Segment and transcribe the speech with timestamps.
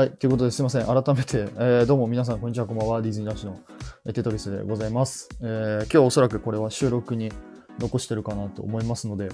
[0.00, 0.12] はい。
[0.12, 0.86] ということで、すいません。
[0.86, 3.02] 改めて、えーどうも皆さん、こんにちは、こんばんは。
[3.02, 3.60] ディズニーラッシュの
[4.14, 5.28] テトリスでございます。
[5.42, 7.30] えー今日おそらくこれは収録に
[7.78, 9.28] 残してるかなと思いますので、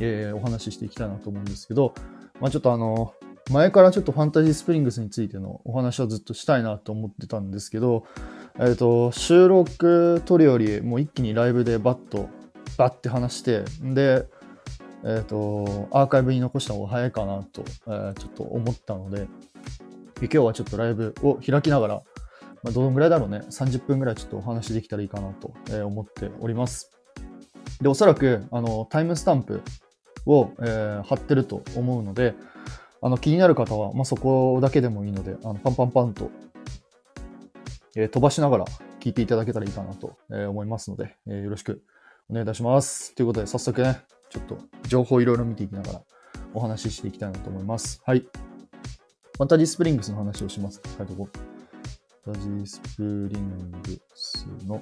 [0.00, 1.94] えーお話ししていきたいなと思うんですけど、
[2.40, 3.14] まあちょっとあの、
[3.50, 8.04] 前からちょっとファンタジースプリングスについてのお話をずっとしたいなと思ってたんですけど、
[8.60, 12.28] えっ、と、収録撮るよりもう一気にライブでバッと、
[12.78, 14.28] バッて話して、で、
[15.04, 19.26] えっ、と、アーカイブに残した方が早いかなと、えーちょっと思ったので、
[20.20, 21.94] 今日はちょっとライブを開きながら、
[22.62, 25.52] まあ、どのぐらいだろうね、30分ぐらいちょっとお話できたらいいかなと、
[25.84, 26.90] 思っております。
[27.80, 29.62] で、おそらく、あの、タイムスタンプ
[30.24, 32.34] を、えー貼ってると思うので、
[33.02, 36.30] あの、気になる方は、まあ、そこだけでもいいので、あのパンパンパンと、
[37.94, 38.64] えー飛ばしながら
[39.00, 41.82] 聞いていただけたらいいかなと、思いますので、えーよろしく
[42.30, 43.14] お願いいたします。
[43.14, 44.58] ということで、早速ね、ちょっと
[44.88, 46.00] 情報いろいろ見ていきながら
[46.54, 48.00] お話ししていきたいなと思います。
[48.04, 48.26] はい。
[49.36, 50.80] ファンタジースプリングスの話をします。
[50.96, 51.28] 書いとこ。
[52.24, 54.80] ファンタジースプリングスの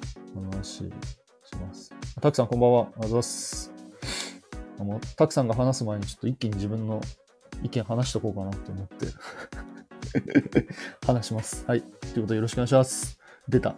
[0.53, 0.85] 話し
[1.61, 1.93] ます。
[2.21, 2.83] たくさんこんばんは。
[2.83, 3.73] ありがとうございます。
[4.79, 7.01] あもうたくさんが話す前にちょっと一気に自分の
[7.65, 9.07] 意見話しとこうかなと思って
[11.05, 11.65] 話します。
[11.67, 11.83] はい。
[11.83, 13.19] ということでよろしくお願いします。
[13.49, 13.75] 出た。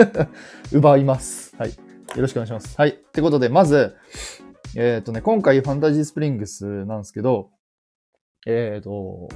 [0.72, 1.54] 奪います。
[1.58, 1.72] はい。
[1.72, 1.76] よ
[2.16, 2.74] ろしくお願いします。
[2.78, 2.88] はい。
[2.88, 3.94] ってことで、まず、
[4.76, 7.50] えっ、とね、今回ファンタジースプリングスなんですけど、
[8.46, 9.28] えっ、と、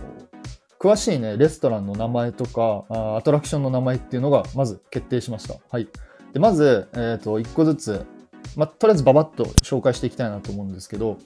[0.80, 5.56] 詳しいね、レストランの名前とか、アトラクションの名前っていうのが、まず決定しました。
[5.70, 5.86] はい。
[6.32, 8.06] で、まず、えっ、と、一個ずつ、
[8.56, 11.18] ま、とりあえずババッと紹介していきたいなと思うんですけど、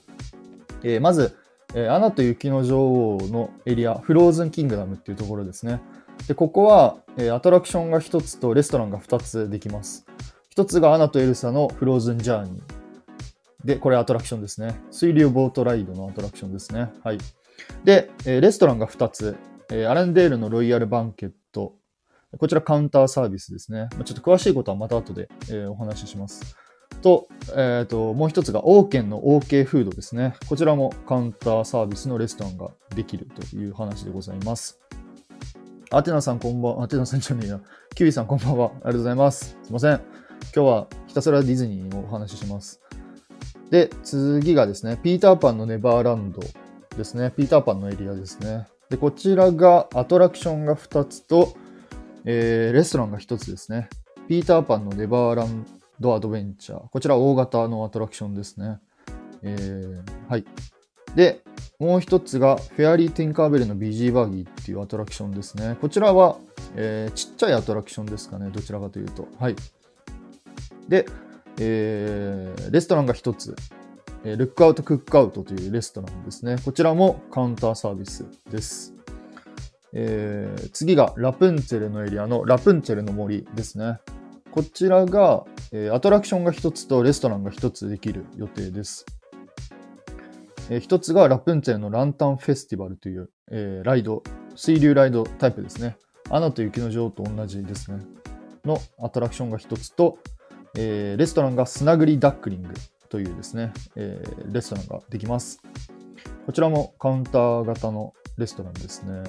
[0.83, 1.37] えーまず、
[1.73, 2.77] えーアナと雪の女
[3.15, 5.79] 王のエリア、フローズンキングダムっていうところですね。
[6.27, 10.05] で、ここは、えーアトラクションが1つとレストランが2つできます。
[10.57, 13.65] 1つがアナとエルサのフローズンジャーニー。
[13.65, 14.81] で、これアトラクションですね。
[14.91, 16.91] 水流ボートライドのアトラクションですね。
[17.05, 17.19] はい。
[17.83, 19.35] で、レストランが2つ。
[19.69, 21.75] アレンデールのロイヤルバンケット。
[22.37, 23.87] こちらカウンターサービスですね。
[24.03, 25.27] ちょっと詳しいことはまた後で、
[25.67, 26.55] お話しします。
[27.01, 30.35] と、えっ、と、もう一つがオーケンの OK フードですね。
[30.47, 34.79] こちらもカウンターサービスのレストランができるという話でございます。
[35.91, 36.83] アテナさんこんばんは。
[36.83, 37.61] アテナさんじゃねえや。
[37.93, 38.67] キウイさんこんばんは。
[38.67, 39.57] ありがとうございます。
[39.63, 40.01] すいません。
[40.55, 42.81] 今日はひたすらディズニーのお話しします。
[43.69, 46.41] で、次がですね、ピーターパンのネバーランド
[46.95, 47.31] ですね。
[47.31, 48.67] ピーターパンのエリアですね。
[48.89, 51.53] で、こちらがアトラクションが2つと、
[52.25, 53.89] えーレストランが1つですね。
[54.27, 55.65] ピーターパンのネバーラン
[55.99, 56.87] ドアドベンチャー。
[56.89, 58.79] こちら大型のアトラクションですね。
[59.43, 60.45] えーはい。
[61.15, 61.41] で、
[61.79, 65.77] もう一つがフェアリー・ティンカーベルのビジーバギーっていうアトラクションですね。
[65.79, 66.37] こちらは、
[66.75, 68.49] えーちっちゃいアトラクションですかね。
[68.49, 69.27] どちらかというと。
[69.39, 69.55] はい。
[70.89, 71.05] で、
[71.59, 73.55] えーレストランが一つ。
[74.25, 76.55] えルックアウト・クックアウトというレストランですね。
[76.65, 78.95] こちらもカウンターサービスです。
[79.93, 83.99] えー次がラプンツェルのエリアのラプンツェルの森ですね。
[84.51, 89.05] こちらが、えアトラクションが1つとレストランが1つできる予定です。
[90.71, 94.23] え1つがラプンツェルのランタンフェスティバルという、えーライド、
[94.55, 95.97] 水流ライドタイプですね。
[96.31, 97.99] アナと雪の女王と同じですね。
[98.65, 100.17] のアトラクションが1つと、
[100.75, 102.69] えーレストランがスナグリダックリング
[103.09, 105.59] というですね、えーレストランができます。
[106.45, 109.23] こちらもカウンター型のレストランですね。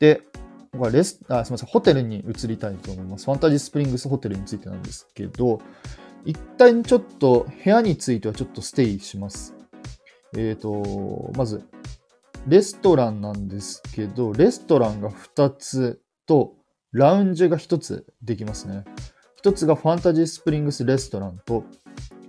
[0.00, 0.22] で、
[0.72, 3.26] 僕はレスあすみません、ホテルに移りたいと思います。
[3.26, 5.60] ファンタジースプリングスホテルについてなんですけど、
[6.24, 9.54] 一旦ちょっと部屋についてはちょっとステイします。
[10.36, 11.62] えっ、と、まず、
[12.48, 16.54] レストランなんですけど、レストランが2つと、
[16.92, 18.84] ラウンジが1つできますね。
[19.44, 21.64] 1つがファンタジースプリングスレストランと、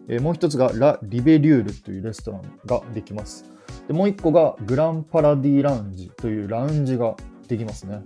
[0.07, 3.45] えーもう1つがラ・リベリュールというレストランができます。
[3.87, 7.15] でもう1個がグランパラディラウンジというラウンジが
[7.47, 8.03] できますね。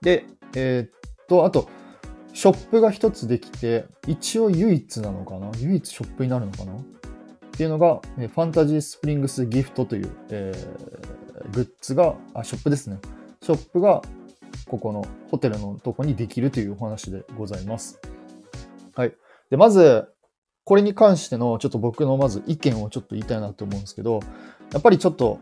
[0.00, 0.24] で、
[0.54, 1.68] えーっと、あと、
[2.32, 5.50] ショップが1つできて、一応唯一なのかな？
[5.58, 6.72] 唯一ショップになるのかな？
[6.72, 6.76] っ
[7.52, 12.98] ていうのが、えファンタジースプリングスギフトという、えーグッズが、あ、ショップですね。
[13.42, 14.02] ショップが、
[14.70, 17.98] ここのホテルのとこにできるというお話でございます。
[18.94, 19.12] はい。
[19.50, 20.06] で、まず、
[20.64, 24.20] これに関してのちょっと僕のまず意見をちょっと言いたいなと思うんですけど、
[24.72, 25.40] やっぱりちょっと、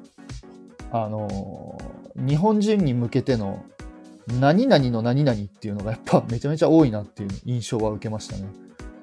[0.90, 1.78] あの
[2.16, 3.62] 日本人に向けての
[4.40, 8.44] 何々の何々っていうのが やっぱめちゃめちゃ多いなっていう印象は受けましたね。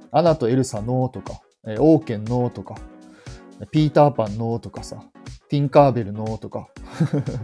[0.09, 2.73] アナとエルサノーとか、えーオーケンノーとか、
[3.69, 5.03] ピーターパンノーとかさ、
[5.49, 6.69] ティンカーベルノーとか。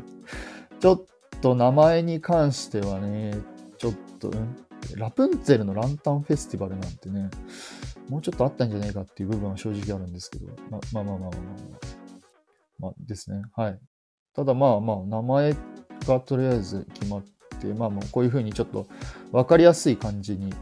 [0.80, 1.06] ちょっ
[1.42, 3.34] と名前に関してはね、
[3.78, 4.56] ちょっと、うん？
[4.96, 7.30] ラプンツェルのランタンフェスティバルなんてね、
[8.10, 11.32] もうちょっとあったんじゃないかっていう部分は正直あるんですけど、ままあまあまあまあまあ
[12.80, 13.42] まあ、ですね。
[13.56, 13.80] はい。
[14.34, 15.56] ただまあまあ、名前
[16.08, 17.24] がとりあえず決まっ
[17.60, 18.88] て、まあもうこういう風にちょっと
[19.32, 20.54] 分かりやすい感じに、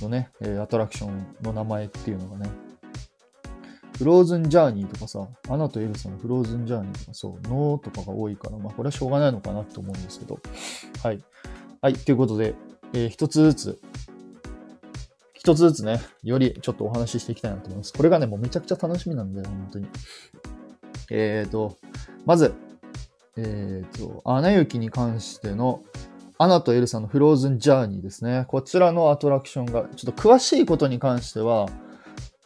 [0.00, 0.30] のね、
[0.62, 2.48] アトラクションの名前っていうのがね、
[3.96, 10.40] フローズンジャーニーとかさ、アナとエルサのフローズンジャーニーとかそう、ノーとかが多いから、まあこれはしょうがないのかなと思うんですけど。
[11.02, 11.20] はい。
[11.80, 12.54] はい、ということで、
[12.92, 13.80] えー一つずつ、
[15.34, 17.92] 一つずつね、よりちょっとお話ししていきたいなと思います。
[17.92, 19.86] これがね、もうめちゃくちゃ楽しみなんだよ、本当に。
[21.10, 21.76] えーと、
[22.24, 22.54] まず、
[23.36, 25.82] えーと、アナ雪に関しての、
[26.38, 28.44] アナとエルサのフローズンジャーニーですね。
[28.48, 31.68] こちらのアトラクションが、ちょっと詳しいことに関しては、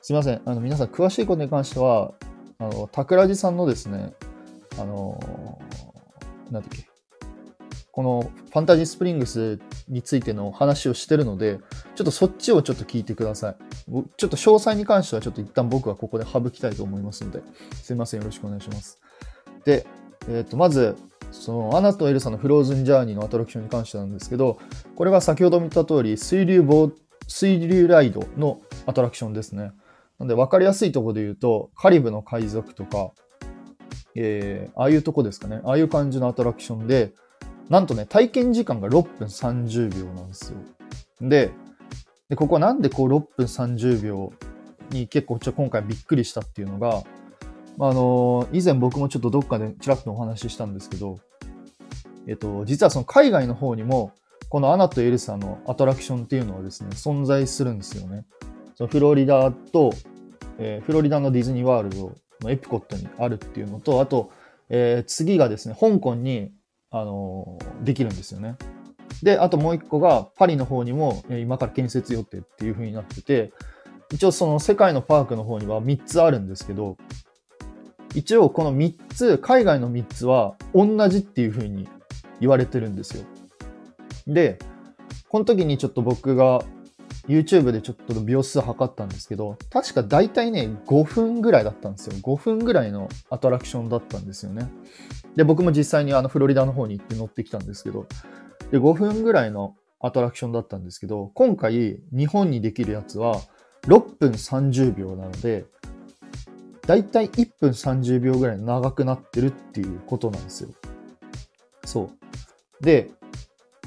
[0.09, 0.41] すいません。
[0.47, 2.15] あの、皆さん詳しいことに関しては、
[2.59, 4.15] あの、桜地さんのですね、
[4.79, 6.89] あのーなんだっけ、
[7.93, 11.59] このファンタジースプリングスについての話をしてるので、
[11.95, 13.57] ちょっとそっちをちょっと聞いてください。
[14.17, 17.43] ちょっと詳細に関してはちょっと一旦僕はここで省きたいと思いますので、
[17.75, 18.21] すいません。
[18.21, 18.99] よろしくお願いします。
[19.67, 19.87] で、
[20.31, 20.97] えっ、と、まず、
[21.33, 24.59] その、アナとエルサのフローズンジャーニーのアトラクションに関してなんですけど、
[24.97, 26.91] これが先ほど見た通り、水流ボ
[27.27, 29.73] 水流ライドのアトラクションですね。
[30.19, 33.13] なんで、分かりやすいところで言うと、カリブの海賊とか、
[34.15, 35.61] えー、ああいうとこですかね。
[35.65, 37.13] ああいう感じのアトラクションで、
[37.69, 40.59] なんとね、体験時間が6分30秒なんですよ。
[41.21, 41.51] で、
[42.29, 44.33] でここなんでこう6分30秒
[44.91, 47.03] に結構ちょ今回びっくりしたっていうのが、
[47.81, 51.19] ああの以前僕もちょっとどっかでちらっとお話ししたんですけど、
[52.27, 54.13] えっと、実はその海外の方にも、
[54.49, 58.25] このアナとエルサのアトラクションっていうのはですね、存在するんですよね。
[58.75, 59.93] そのフロリダと、
[60.59, 64.31] えーフロリダのディズニーワールドのエピコットにあるっていうのと、あと、
[64.69, 66.51] えー次がですね、香港に、
[66.91, 68.57] あのーできるんですよね。
[69.23, 73.53] で、あともう一個がパリの方にも、え今から建設予定っていう風になってて、
[74.13, 76.97] 一応その世界のパークの方には3つあるんですけど、
[78.15, 81.89] 一応この3つ、海外の3つは同じっていう風に
[82.41, 83.25] 言われてるんですよ。
[84.27, 84.59] で、
[85.29, 86.63] この時にちょっと僕が
[87.29, 92.15] YouTube でちょっと秒数測ったんですけど、確か大体ね、5分ぐらいだったんですよ。
[92.23, 94.71] 5分ぐらいのアトラクションだったんですよね。
[95.37, 98.07] で、僕も実際にあのフロリダの方に行って乗ってきたんですけど、
[98.71, 103.41] で、5分ぐらいのアトラクションだったんですけど、今回日本にできるやつは
[103.83, 105.67] 6分30秒なので、
[106.87, 110.71] だいたい1分30秒ぐらい長くなってるっていうことなんですよ。
[111.85, 112.11] そ
[112.81, 112.85] う。
[112.85, 113.11] で、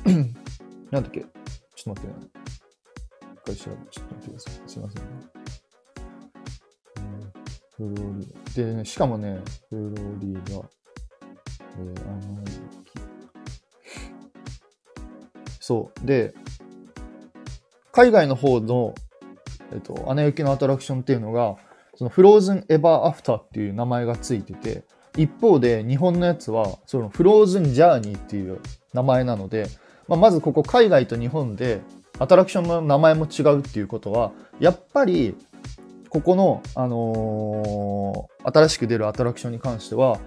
[0.91, 1.21] なんだっけ？
[1.21, 2.40] ちょっと待ってね。
[3.41, 4.53] 一回調べちょっと待ってください。
[4.67, 5.09] すいませんね。
[7.77, 7.89] フロ
[8.19, 8.63] リダ。
[8.63, 10.69] でね、しかもね、フローリーダ、
[11.77, 12.61] えー、アナ雪。
[15.59, 16.05] そう。
[16.05, 16.33] で、
[17.91, 18.93] 海外の方の、
[19.73, 21.55] えっと、アナ雪のアトラクションっていうのが、
[21.95, 24.83] そのフローズンエバーアフターっていう名前がついてて、
[25.17, 28.59] 一方で日本のやつは、そのフローズンジャーニーっていう
[28.93, 29.67] 名前なので、
[30.07, 31.81] まあ、まずここ海外と日本で
[32.21, 35.35] アトラクションの名前も違うっていうことは、やっぱり、
[36.09, 40.19] ここの、あのー新しく出るアトラクションに関しては、やっ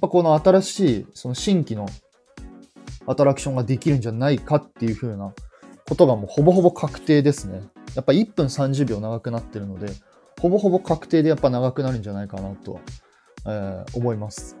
[0.00, 1.86] ぱこの新しい、その新規の
[3.06, 5.34] アトラクションができるんじゃないかっていう風な
[5.86, 7.62] ことがもうほぼほぼ確定ですね。
[7.94, 9.92] やっぱ1分30秒長くなってるので、
[10.40, 12.80] ほぼほぼ確定でやっぱ長くなるんじゃないかなとは、
[13.46, 14.56] えー思います。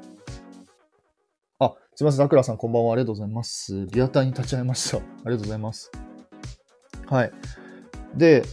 [1.58, 2.92] あ、すいません、桜さんこんばんは。
[2.92, 3.86] ありがとうございます。
[3.90, 4.98] リアターに立ち会いました。
[4.98, 5.90] ありがとうございます。
[7.06, 7.32] はい。
[8.14, 8.44] で、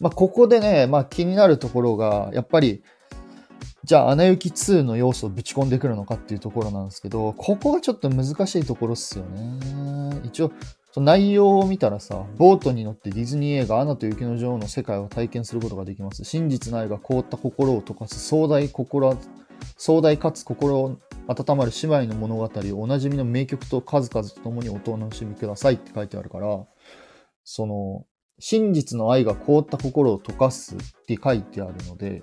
[0.00, 2.82] まあ、ここでね、まあ、気になるところが、やっぱり、
[3.84, 10.20] じゃあ、アナ雪2の要素をぶち込んでくるのかっていうところなんですけど、ここがちょっと難しいところっすよね。
[10.24, 10.52] 一応、
[10.92, 16.22] その内容を見たらさ、ボートに乗ってディズニー映画アナと雪の女王の世界を体験することができます。
[16.24, 19.16] 真実の愛が凍った心を溶かす壮大心、
[19.76, 20.98] 壮大かつ心
[21.28, 26.64] 温まる姉妹の物語をおなじみの名曲と数々とともにお楽しみくださいって書いてあるから、
[27.44, 28.06] その、
[28.38, 32.22] 真実の愛が凍った心を溶かすって書いてあるので、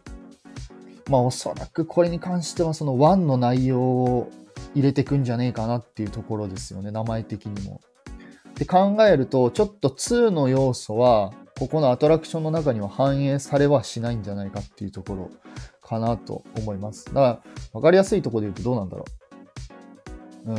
[1.09, 4.29] まあおそらくこれに関してはその1の内容を
[4.75, 7.81] 入れてくんじゃねえかなっていうところですよね、名前的にも。
[8.55, 15.29] で考えると、ちょっと2の要素は、ここのアトラクションの中には反映されはしないんじゃないかっていうところ
[15.81, 17.05] かなと思います。
[17.05, 17.41] だから、
[17.73, 19.05] わかりやすいところで言うとどうなんだろ
[20.45, 20.51] う。
[20.51, 20.53] う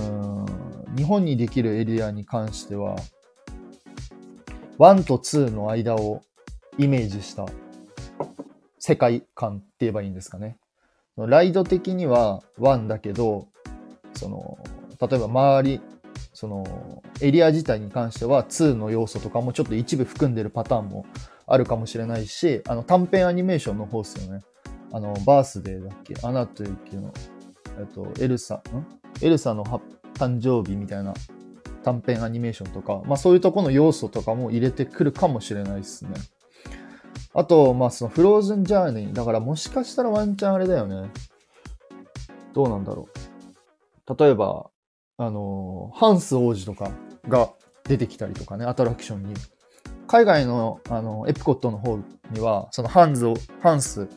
[0.92, 2.96] ん、日本にできるエリアに関しては、
[4.80, 6.22] 1と2の間を
[6.78, 7.44] イメージした
[8.78, 10.56] 世界観って言えばいいんですかね。
[11.18, 13.48] ライド的には1だけど、
[14.14, 14.58] その、
[14.98, 15.80] 例えば周り、
[16.32, 21.04] その、エリア自体に関しては2の要素とかもちょっと一部含んでるパターンも
[21.46, 24.40] あるかもしれないし、あの短編アニメーションの方ですよね。
[24.92, 26.14] あの、バースデーだっけ？
[26.26, 27.12] アナと雪の、
[27.78, 28.62] えっと、エルサ、ん？
[29.20, 29.62] エルサの
[30.14, 31.12] 誕生日みたいな
[31.82, 36.12] 短編アニメーションとか、まあそういうとこの要素とかも入れてくるかもしれないですね。
[37.34, 39.12] あと、まあそのフローズンジャーニー。
[39.12, 41.10] だからもしかしたらワンチャンあれだよね。
[42.52, 43.08] どうなんだろ
[44.08, 44.16] う。
[44.18, 44.70] 例えば、
[45.16, 46.90] あの、ハンス王子とか
[47.28, 47.50] が
[47.84, 49.34] 出てきたりとかね、アトラクションに。
[50.06, 51.98] 海外の、あの、エプコットの方
[52.32, 54.08] には、そのハンズ、ハンス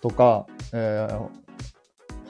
[0.00, 1.28] とか、えー、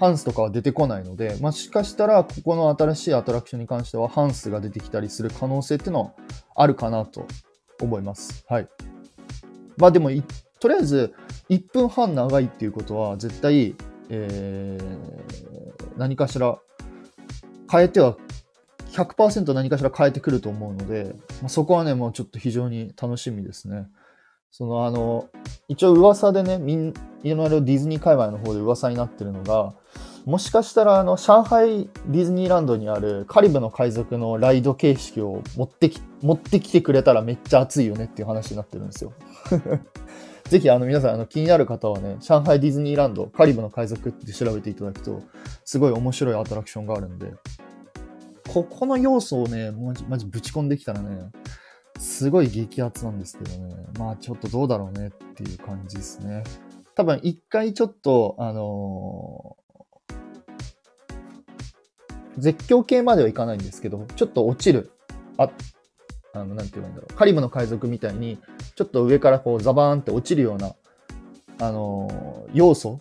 [0.04, 6.12] ハンスとかは出てこないので、もしかしたら、ここの新しいアトラクションに関しては、ハンスが出てきたりする可能性っていうのは
[6.54, 7.26] あるかなと
[7.80, 8.44] 思います。
[8.46, 8.68] はい。
[9.78, 10.10] まあでも、
[10.60, 11.14] とりあえず、
[11.48, 13.74] 1分半長いっていうことは、絶対、
[14.10, 16.58] えー、何かしら
[17.70, 18.18] 変えては
[18.90, 23.86] 100%何かしら変えてくると思うので、まあ、そこはね、もうちょっと非常に楽しみですね。
[24.56, 25.28] そのあの、
[25.66, 26.94] 一応噂でね、みん、
[27.24, 29.74] いろいろディズニー界隈の方で噂になってるのが、
[30.26, 39.12] もしかしたらあの、上海ディズニーランドにあるカリブの海賊のライド形式を持ってき、持ってきてくれたらめっちゃ熱いよねっていう話になってるんですよ。
[40.48, 45.20] ぜひあの皆さんあの気になる方はね、上海ディズニーランド、カリブの海賊って調べていただくと、
[45.64, 47.34] すごい面白いアトラクションがあるんで、
[48.52, 51.32] ここの要素をね、マジ、マジぶち込んできたらね、
[51.98, 53.74] すごい激アツなんですけどね。
[53.98, 56.42] まあちょっとどうだろうねっていう感じですね。
[56.94, 60.14] 多分一回ちょっと、あのー、
[62.38, 64.90] 絶叫系まではいかないんですけど、ちょっと落ちる。
[65.38, 65.50] あ、
[66.34, 67.14] あの、なんて言うんだろう。
[67.14, 68.38] カリブの海賊みたいに、
[68.76, 70.74] ちょっと上からこうザバーンって落ちるような、
[71.60, 73.00] あのー、要素？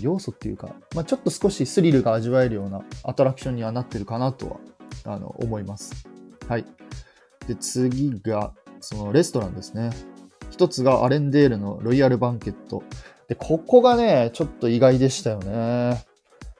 [0.00, 4.56] 要素っていうか、まあ、ちょっと少しスリルが味わえるようなアトラクションにはなってるかなとは、
[5.04, 6.06] あの、思います。
[6.48, 6.64] はい。
[7.46, 9.90] で、次が、そのレストランですね。
[10.50, 12.82] 一つがアレンデールのロイヤルバンケット。
[13.28, 16.04] で、ここがね、ちょっと意外でしたよね。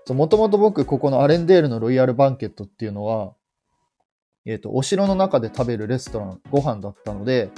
[0.09, 3.35] もともと僕、ここのアレンデールのロイヤルバンケットっていうのは、
[4.45, 7.51] えっ、ー、と、お城の中で食べるレストラン、ご飯だったので、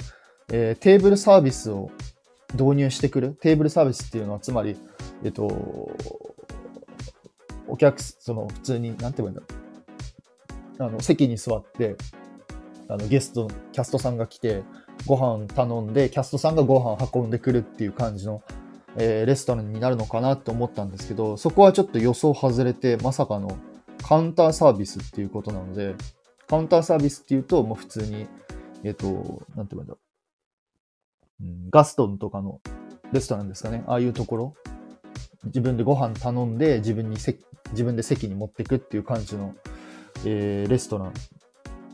[0.51, 1.91] えー、テーブルサービスを
[2.53, 3.37] 導入してくる。
[3.41, 4.75] テーブルサービスっていうのは、つまり、
[5.23, 5.91] えっ、ー、と、
[7.67, 9.45] お客、その、普通に、なんて言うんだろ
[10.79, 10.83] う。
[10.83, 11.95] あの、席に座って、
[12.89, 14.63] あの、ゲスト、キャストさんが来て、
[15.05, 18.41] ご飯頼んで、キャストさんがご飯運んでくるっていう感じの、
[18.97, 23.57] えー、レストランになるのかなって思ったんですけど、そこはちょっと予想外れて、まさかの
[24.01, 25.95] カウンターサービスっていうことなので、
[26.47, 28.27] カウンターサービスっていうと、もう普通に、
[28.83, 29.99] えっ、ー、と、なんて言うんだろ
[31.41, 31.43] う。
[31.43, 32.59] うん、ガストンとかの
[33.13, 33.83] レストランですかね。
[33.85, 34.55] ああいうところ。
[35.45, 37.37] 自分でご飯頼んで、自分にせ、
[37.71, 39.53] 自分で席に持ってくっていう感じの、
[40.25, 41.13] えー、レストラン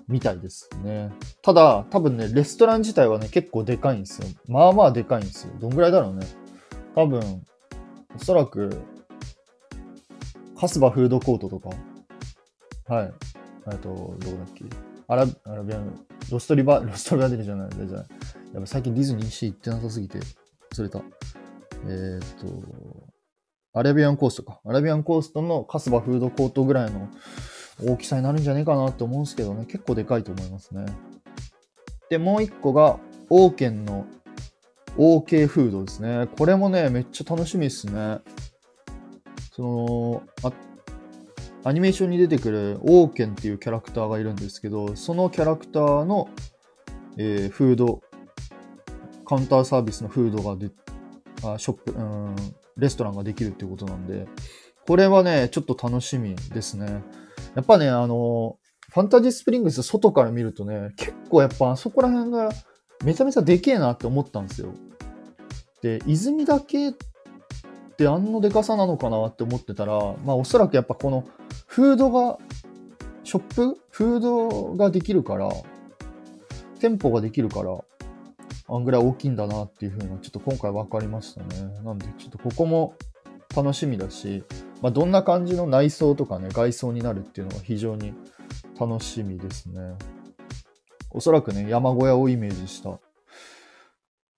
[0.08, 1.12] みたいですね。
[1.42, 4.28] ただ、多分ね、レストラン自体はね、結構でかいんですよ。
[4.48, 5.54] まあまあでかいんですよ。
[5.60, 6.28] どんぐらいだろうね。
[6.96, 7.20] 多分、
[8.16, 8.82] おそらく、
[10.58, 11.70] カスバフードコートとか、
[12.88, 13.14] はい。
[13.72, 14.64] えっと、どこだっけ
[15.08, 18.06] アラアラビアン、ロストリバ、ロストリバデルじゃない、じゃない。
[18.54, 20.20] やっぱ最近ディズニーシー行ってなさすぎて、
[20.74, 21.02] 忘れた。
[21.88, 23.10] えー、っと、
[23.74, 24.62] アラビアンコーストか。
[24.66, 27.10] アラビアンコーストのカスバフードコートぐらいの
[27.82, 29.66] 大きさになるんじゃねえかなって思うんですけどね。
[29.66, 30.86] 結構でかいと思いますね。
[32.10, 34.06] で、もう一個が、オーケンの
[34.98, 36.28] OK フードですね。
[36.38, 38.20] これもね、めっちゃ楽しみですね。
[39.52, 40.24] その、
[41.64, 46.30] アニメーションに出てくるオーケンっていうキャラクターがいるんですけど、そのキャラクターの、
[47.18, 48.02] えー、フード、
[49.26, 50.70] カウンターサービスのフードがで、
[51.44, 52.36] あショップ、うん、
[52.78, 54.28] レストランができるっていうことなんで、
[54.88, 57.02] これはね、ちょっと楽しみですね。
[57.56, 58.58] やっぱね、あの、
[58.94, 62.50] ファンタジースプリングス外から見るとね、結構やっぱあそこら辺が
[63.04, 64.74] めちゃめちゃでけえなって思ったんですよ。
[65.82, 66.94] で、泉だけっ
[67.98, 69.94] てあんのでかさなのかなって思ってたら、
[70.26, 71.24] まあおそらくやっぱこの
[71.68, 72.38] フードが、
[73.24, 75.50] ショップフードができるから、
[76.80, 77.78] 店舗ができるから、
[78.68, 81.48] あんぐらい大きいんだなっていうふうな、ちょっと今回分かりましたね。
[81.84, 82.96] なんで、ちょっとここも
[83.56, 84.44] 楽しみだし、
[84.86, 88.14] まあ、どんな感じの内装とかね、外装になるっていうのが非常に
[88.80, 89.80] 楽しみですね。
[91.10, 93.00] おそらくね、山小屋をイメージした、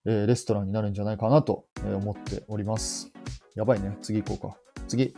[0.06, 3.12] えー、レストランになるんじゃないかなと思っております。
[3.56, 3.98] やばいね。
[4.02, 4.58] 次行こうか。
[4.88, 5.14] 次。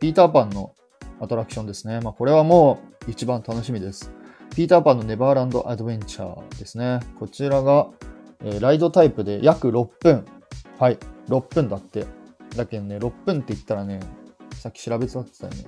[0.00, 0.72] ピーターパンの
[1.20, 2.00] アトラクションですね。
[2.00, 4.10] まあ、これはもう一番楽しみです。
[4.56, 7.00] ピーターパンのネバーランドアドベンチャーですね。
[7.18, 7.90] こちらが、
[8.42, 10.24] えー、ライドタイプで約6分。
[10.78, 10.98] はい。
[11.28, 12.06] 6分だって。
[12.56, 14.00] だけどね、6分って言ったらね、
[14.62, 15.64] さっき調べてたってたよね。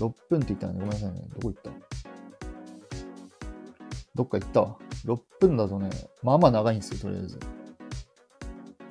[0.00, 1.22] 6分って言ったらね、ごめんなさいね。
[1.38, 1.70] どこ行った？
[4.16, 4.60] どっか行った？
[4.62, 4.76] わ。
[5.04, 5.88] 6分だとね、
[6.20, 7.38] まあまあ長いんですよ、とりあえず。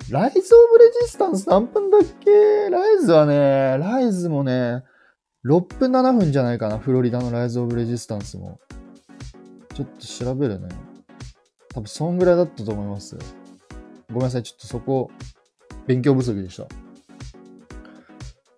[0.10, 2.70] ライズ・オブ・レジスタンス何分だっけ？
[2.70, 4.86] ライズはね、ライズもね、
[5.46, 8.62] 6分7分じゃないかな、フロリダのライズ・オブ・レジスタンスも。
[9.74, 10.70] ちょっと調べるね。
[11.74, 13.18] 多分そんぐらいだったと思います。
[14.08, 15.12] ごめんなさい、ちょっとそこ、
[15.86, 16.66] 勉強不足でした。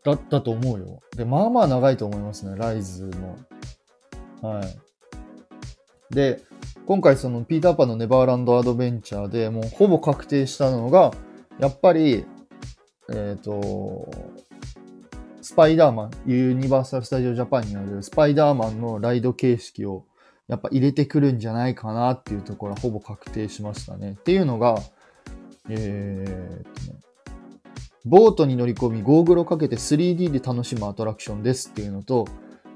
[0.04, 1.02] だったと思うよ。
[1.16, 3.38] で、まあまあ長いと思いますね、ライズも。
[4.42, 6.14] はい。
[6.14, 6.42] で、
[6.86, 11.14] 今回そのピーターパンのネバーランドアドベンチャーでもうほぼ確定したのが、
[11.60, 12.26] やっぱり、
[13.10, 14.10] えっ、ー、と、
[15.42, 20.06] スパイダーマン、ユニバーサル・スタジオ・ジャパンにあるスパイダーマンのライド形式を
[20.48, 24.12] やっぱ入れてくるんじゃないかなっていうところはほぼ確定しましたね。
[24.12, 24.78] っていうのが、
[25.70, 27.00] えー、とね、
[28.06, 32.28] ボートに乗り込みゴーグルをかけて 3D で楽しむアトラクションですっていうのと、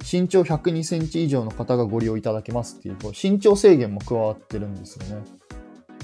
[0.09, 5.25] 身長102センチ以上の方がご利用いただけますっていう、こう身長制限も加わってるんですよね。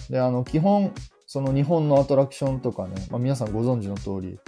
[0.09, 0.93] で、あの、基本、
[1.25, 4.39] その日本のアトラクションとかね、まあ、皆さんご存知の通り、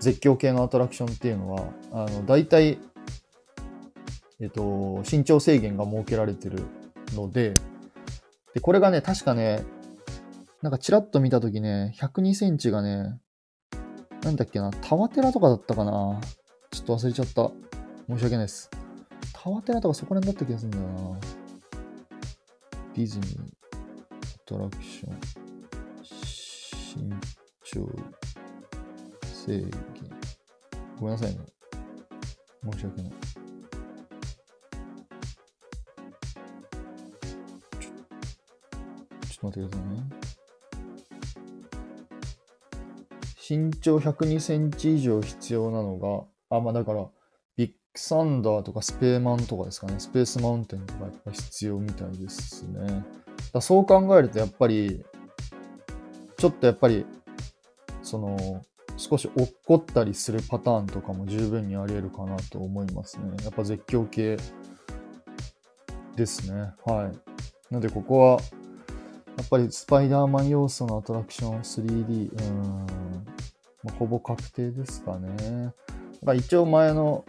[0.00, 2.78] 絶叫系のアトラクションっていうのは、あの、大体、
[4.40, 6.64] えっと、身長制限が設けられてる
[7.14, 7.54] ので、
[8.52, 9.64] で、これがね、確かね、
[10.60, 13.20] なんかチラッと見たときね、102センチがね、
[14.24, 16.18] なんだっけな、タワテラとかだったかな
[16.70, 17.50] ちょっと忘れちゃった。
[18.08, 18.70] 申し訳ないです。
[19.34, 21.20] タワテラとかそこら辺だった気がするんだよな。
[22.94, 25.20] ディズニー、アトラクション、
[27.04, 27.12] 身
[27.62, 27.86] 長、
[29.22, 29.70] 制限。
[30.98, 31.38] ごめんなさいね。
[32.72, 33.12] 申し訳ない。
[39.28, 40.23] ちょっと待ってくださいね。
[43.46, 47.06] 身長102センチ以上必要なのが、あ、まあだから、
[47.56, 49.96] ビッグサンダーとかスペーマンとかですかね。
[49.98, 53.04] スペースマウンテンとかやっぱ必要みたいですね。
[53.52, 55.04] だそう考えるとやっぱり、
[56.38, 57.04] ちょっとやっぱり、
[58.02, 58.62] その、
[58.96, 63.24] 少し落っこったりするパターンとかも十分にあり得るかなと思いますね。
[63.42, 64.38] やっぱ絶叫系
[66.16, 66.72] ですね。
[66.86, 67.16] はい。
[67.70, 68.40] なのでここは、
[69.36, 73.03] やっぱりスパイダーマン要素のアトラクション 3D、うん、
[73.84, 75.72] まあ、ほぼ確定ですかね。
[76.24, 77.24] だ一応前の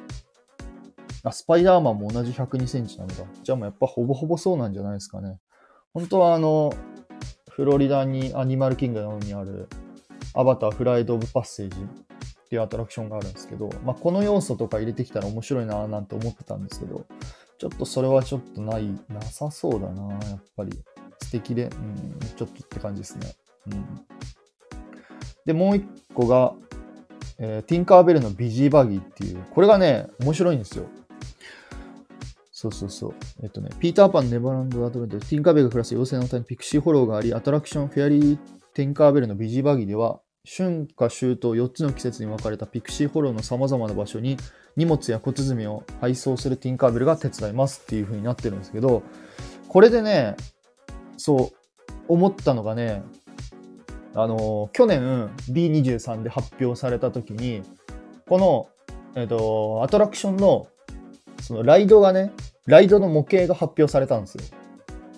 [1.25, 3.15] あ、スパイダーマンも同じ102センチなんだ。
[3.43, 5.39] じゃあもうやっぱほぼほぼそうなんじゃないですかね。
[5.93, 6.71] 本当はあの、
[7.49, 9.67] フロリダにアニマルキングダムにある
[10.35, 17.05] アバターフライド・オブ・パッセージっていうアトラクションがあるんですけど、まあ、この要素とか入れてきたら面白いななんて思ってたんですけど、
[17.57, 20.83] ちょっとそれはちょっとない、なさそうだな、やっぱり。
[21.23, 23.33] 素敵で、うん、ちょっとって感じですね。
[23.71, 24.05] うん、
[25.45, 26.53] で、もう一個が、
[27.37, 30.85] えー、ティンカーベルのビジーバギーっていう、これがね、面白いんですよ。
[32.51, 33.13] そうそうそう。
[33.43, 38.37] えっとね、ピーターパン、ネバーランド・アドベンチャー、ティンカーベルが暮らす妖精の谷にピクシーホロウがあり、アトラクションフェアリー・
[38.73, 44.37] ティンカーベルのビジーバギーでは、春夏秋冬4つの季節に分かれたピクシーホロウの様々な場所に
[44.75, 49.03] 荷物や小包を配送するティンカーベルが手伝いますっていう風になってるんですけど、
[49.67, 50.35] これでね、
[51.17, 53.03] そう思ったのがね、
[54.15, 57.61] あの、去年 D23 で発表された時に、
[58.27, 58.69] この、
[59.15, 60.67] えっ、と、アトラクションの、
[61.41, 62.31] そのライドがね、
[62.65, 64.43] ライドの模型が発表されたんですよ。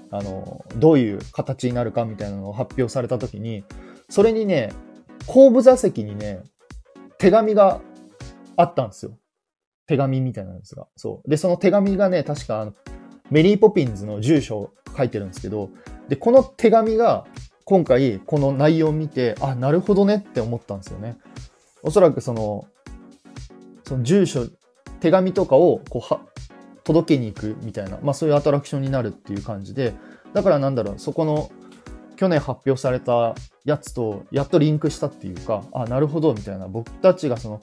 [0.10, 3.64] あの、どういう形になるかみたいなのを発表された時に、
[4.10, 4.74] それにね、
[5.28, 6.42] 後部座席にね、
[7.20, 7.82] 手紙が
[8.56, 9.18] あったんですよ。
[9.86, 10.88] 手紙みたいなんですが。
[10.96, 11.30] そう。
[11.30, 12.74] で、その手紙がね、確か、
[13.30, 15.70] メリーポピンズの住所を書いてるんですけど、
[16.10, 17.26] で、この手紙が
[17.70, 21.18] 今回この内容を見て、あ、なるほどねって思ったんですよね。
[21.84, 22.66] おそらくその、
[23.84, 24.48] その住所、
[25.02, 26.22] 手紙とかをこうは
[26.86, 29.94] 届けに行くみたいな、まあそういうアトラクションになるっていう感じで、
[30.34, 31.52] だからなんだろう、そこの
[32.16, 37.62] 去年発表されたやつとやっとリンクしたっていうか、あ、なるほどみたいな、僕たちがその、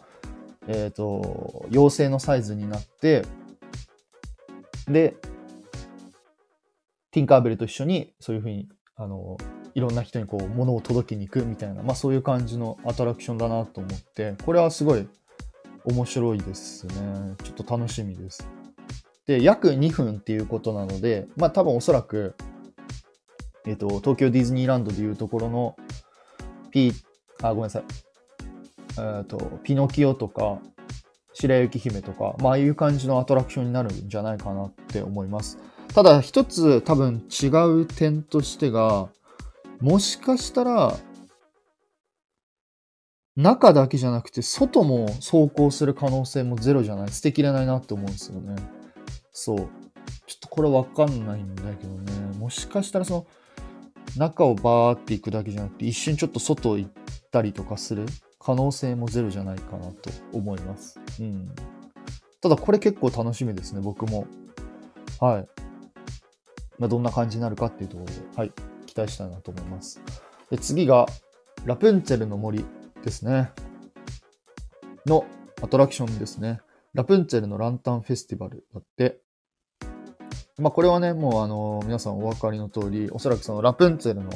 [0.68, 3.24] えっ、ー、と、妖精のサイズになって、
[4.86, 5.16] で、
[7.10, 9.38] ティンカーベルと一緒にそういうふうに、あの、
[9.74, 15.06] いろんな人にこう、物を届けに行くみたいな、まあそういう感じのアトラクションだなと思って、これはすごい
[15.84, 17.34] 面白いですね。
[17.42, 18.46] ちょっと楽しみです。
[19.26, 22.34] で、約2分っていうことなので、まあ多分おそらく、
[23.66, 25.76] えっ、ー、と、東京ディズニーランドでいうところの、
[26.70, 26.94] ピー、
[27.42, 27.84] あ、ごめんなさい。
[28.98, 30.58] えっ、ー、と、ピノキオとか、
[31.32, 35.58] 白雪姫とか、まあああいう感じのアトラクションになるんじゃないかなって思います。
[35.94, 39.08] ただ一つ多分違う点としてが、
[39.80, 40.96] もしかしたら、
[43.36, 47.08] 中だけじゃなくて外も走行する可能性もゼロじゃない？
[47.08, 48.54] 捨てきれないなって思うんですよね。
[49.32, 49.58] そう。
[49.58, 49.68] ちょっ
[50.40, 52.12] とこれわかんないんだけどね。
[52.38, 53.26] もしかしたらその
[54.16, 56.92] 中をバーって行くだけじゃなくて一瞬ちょっと外行っ
[57.32, 58.06] たりとかする
[58.38, 61.00] 可能性もゼロじゃないかなと思います。
[61.18, 61.50] うん。
[62.40, 64.26] ただこれ結構楽しみですね、僕も。
[65.18, 65.48] はい。
[66.78, 68.52] まあ、どんな感じになるかっていうところで、はい、
[68.94, 70.00] 期待したいなと思います。
[70.50, 71.06] で、次が、
[71.64, 72.64] ラプンツェルの森
[73.02, 73.50] ですね。
[75.06, 75.26] の
[75.62, 76.60] アトラクションですね。
[76.94, 79.20] ラプンツェルのランタンフェスティバルだって、
[80.58, 84.30] まあこれはね、もうあの、皆さんお分かりの通り、おそらくそのラプンツェルの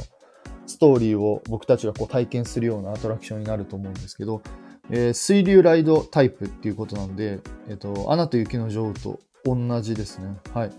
[0.66, 4.42] ストーリーを僕たちがこう体験するようなアトラクションになると思うんですけど、
[4.90, 10.36] えー、水流ライドタイプっていうことなんで、えっ、ー、と、アナと雪の女王と同じですね。
[10.52, 10.72] はい。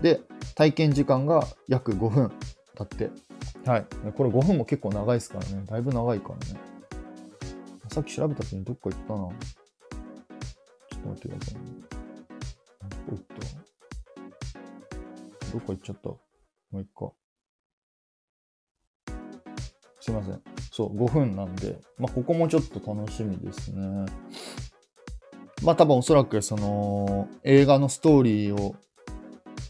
[0.00, 0.20] で、
[0.54, 2.32] 体験時間が約5分
[2.76, 3.10] 経って、
[3.68, 3.86] はい。
[4.14, 5.64] これ5分も結構長いですからね。
[5.66, 6.60] だいぶ長いからね。
[7.90, 9.18] さっき調べた時にどっか行ったな。
[9.18, 9.28] ちょ
[10.98, 11.60] っと待ってください、ね。
[13.06, 13.34] どこ行った
[15.52, 16.08] どっか行っちゃった。
[16.08, 16.18] も
[16.72, 17.14] う一個。
[20.00, 20.42] すいません。
[20.72, 24.06] そう、5分なんで、まあ、ここもちょっと楽しみですね。
[25.62, 28.74] まあ、多分おそらくその映画のストーリーを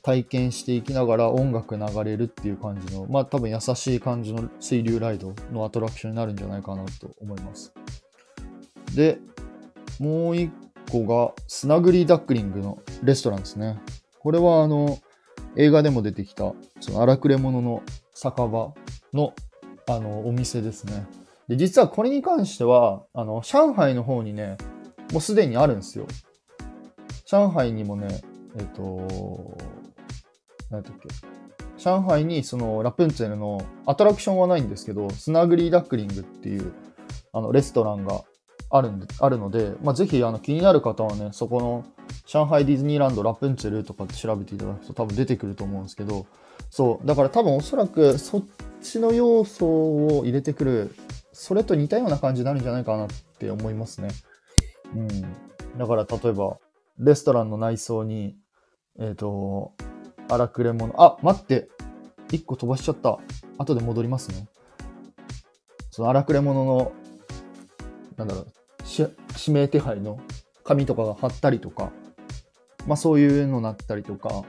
[0.04, 7.72] 体験していきながら音楽流れるっていう感じの、まあ多分優しい感じの水流ライドのアトラクションになるんじゃないかなと思います。
[8.94, 9.18] で、
[9.98, 10.52] もう一
[10.90, 13.80] 個がスナグリーダックリングのレストランですね。
[14.20, 14.98] これはあの
[15.56, 18.74] 映画でも出てきたその荒くれ者の酒場
[19.12, 19.34] の
[19.86, 21.06] あの、お店ですね。
[21.48, 24.56] で、実はこれに関しては、あの、上海の方にね、
[25.12, 26.06] もうすでにあるんですよ。
[27.26, 28.22] 上海にもね、
[28.56, 29.58] えっ、と、
[30.70, 31.08] 何だっけ。
[31.76, 36.72] 上海にそのラプンツェルのアトラクションはないんですけど、スナグリーダックリングっていう
[37.32, 38.22] あのレストランが
[38.70, 41.84] あるんであるので、まあ、ぜひあの気になる方はね、そこの
[42.26, 46.26] 上海ディズニーランドラプンツェルとかって調べていただくと多分出てくると思うんですけど、
[46.70, 48.44] そう、だから多分おそらくそっ
[48.82, 50.94] ちの要素を入れてくる、
[51.32, 54.08] それと似たような感じになるんじゃないかなって思いますね。
[54.94, 55.08] うん。
[55.78, 56.58] だから例えば、
[56.98, 58.36] レストランの内装に、
[58.98, 59.72] えっ、ー、と、
[60.28, 61.68] 荒くれ者、あ、待って
[62.30, 63.18] 一個飛ばしちゃった。
[63.58, 64.48] 後で戻りますね。
[65.90, 66.92] その荒くれ者の、
[68.16, 68.46] なんだろう、
[68.86, 70.18] 指名手配の
[70.64, 71.92] 紙とかが貼ったりとか、
[72.86, 74.44] まあそういうのなったりとか、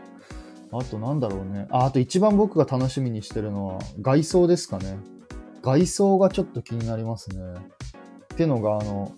[0.71, 1.67] あとなんだろうね。
[1.69, 4.97] あ、あと一番僕が楽しみにしてるのは外装ですかね。
[5.61, 7.37] 外装がちょっと気になりますね。
[8.33, 9.13] ってのが、あの、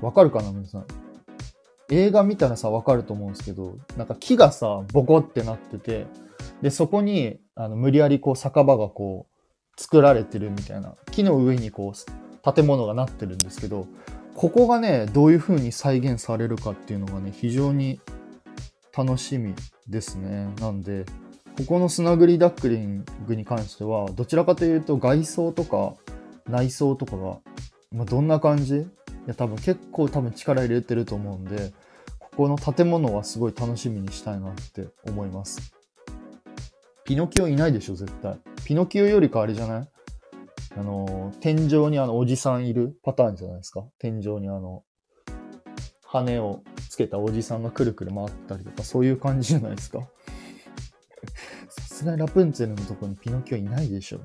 [0.00, 0.86] わかるかな皆さん。
[1.90, 6.06] 映画見たらさ、わかると思うんですけど、なんか木がさ、ボコってなってて、
[6.62, 13.86] で、そこに、あの、無理やりこう酒場がこう、作られてるみたいな、木の上にこう、建物がなってるんですけど、
[14.34, 18.00] ここがね、どういう風に再現されるかっていうのがね、非常に
[18.96, 19.54] 楽しみ
[19.88, 20.52] ですね。
[20.60, 21.04] なんで、
[21.56, 25.94] ここのスナグリダックリングに関しては、どちらかというと外装とか
[26.48, 27.38] 内装とかが、
[27.92, 28.86] まあ、どんな感じ
[29.26, 31.72] や、多分結構多分力入れてると思うんで、
[32.18, 35.72] ここの建物はすごい楽しみにしたいなって思います。
[37.04, 38.38] ピノキオいないでしょ、絶対。
[38.64, 39.88] ピノキオよりかあれじゃない？
[40.76, 43.84] あの、天井にあの、おじさんいるパターンじゃないですか？
[43.98, 44.82] 天井にあの、
[46.04, 50.00] 羽をつけたおじさんがくるくる回ったりとか、そういう感じじゃないですか？
[51.68, 54.18] さすがにラプンツェルのとこにピノキオいないでしょ。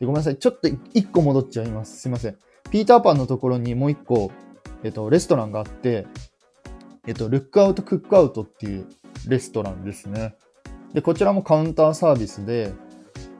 [0.00, 0.38] でごめんなさい。
[0.38, 2.00] ちょっと一個戻っちゃいます。
[2.00, 2.38] すいません。
[2.72, 4.32] ピーターパンのところにもう一個、
[4.82, 6.06] えっと、レストランがあって、
[7.06, 8.86] えっと、ルックアウトクックアウトっていう
[9.28, 10.34] レストランですね。
[10.94, 12.72] で、こちらもカウンターサービスで、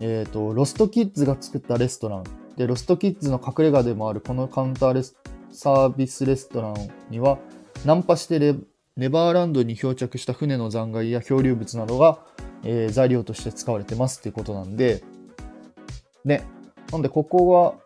[0.00, 2.24] えっと、ロストキッズが作ったレストラン。
[2.58, 5.16] で、ロストキッズの隠れ家でもあるこのカウンターレス
[5.50, 6.74] サービスレストラン
[7.08, 7.38] には、
[7.86, 8.54] ナンパしてレ
[8.98, 12.18] ネバーランドに漂着した船の残骸や漂流物などが、
[12.64, 15.02] えー、材料として使われてますっていうことなんで、
[16.26, 16.44] ね。
[16.92, 17.76] なんで、ここは、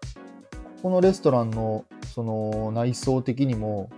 [0.87, 3.90] このレストランの、その、内装的にも、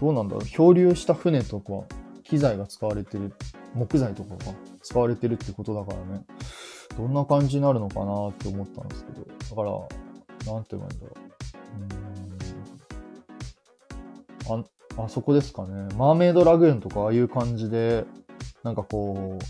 [0.00, 1.82] どうなんだろう、漂流した船とか、
[2.22, 3.34] 機材が使われてる、
[3.74, 6.24] 木材とかが使われてるってことだからね、
[6.96, 9.62] どんな感じになるのかなって思ったんですけど、だか
[10.46, 11.12] ら、なんて言えばいいんだろ
[14.56, 14.64] う。
[14.96, 15.94] ああそこですかね。
[15.98, 18.06] マーメイドラグーンとかああいう感じで、
[18.62, 19.44] なんかこう、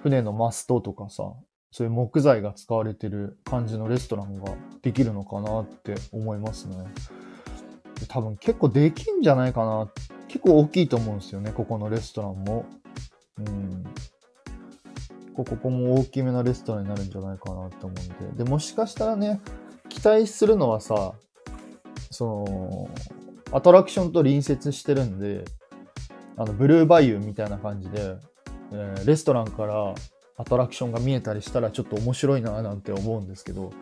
[0.00, 1.24] 船のマストとかさ、
[1.70, 6.76] そういう木材が使われてる感じのレストランができるのかなって思いますね。
[8.08, 9.88] 多分結構できんじゃないかな。
[10.28, 12.66] 結構大きいと思うんですよね、ここのレストランも。
[13.38, 13.84] うん。
[15.34, 18.44] ここも大きめなレストランになるんじゃないかなって思うんで。
[18.44, 19.40] で、もしかしたらね、
[19.88, 21.12] 期待するのはさ、
[22.10, 22.90] その、
[23.52, 25.44] アトラクションと隣接してるんで、
[26.36, 28.16] あの、ブルーバイユーみたいな感じで、
[28.72, 29.94] えー、レストランから
[30.38, 33.72] アトラクションが見えたりしたらちょっと面白いななんて思うんですけど、